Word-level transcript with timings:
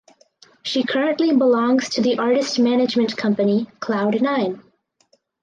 She 0.63 0.81
currently 0.83 1.31
belongs 1.35 1.87
to 1.89 2.01
the 2.01 2.17
artist 2.17 2.57
management 2.57 3.15
company 3.15 3.67
Cloud 3.79 4.19
Nine. 4.19 4.63